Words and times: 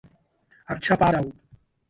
আচ্ছা, 0.67 0.93
পা 0.95 1.07
দাও। 1.11 1.25